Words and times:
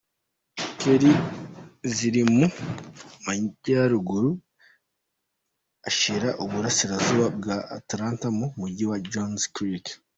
Kelly 0.79 1.11
ziri 1.93 2.21
mu 2.35 2.45
Majyaruguru 3.25 4.31
ashyira 5.89 6.29
Uburasirazuba 6.43 7.25
bwa 7.37 7.57
Atlanta 7.77 8.25
mu 8.37 8.45
Mujyi 8.59 8.85
wa 8.91 8.97
Johns 9.11 9.43
Creek. 9.55 9.85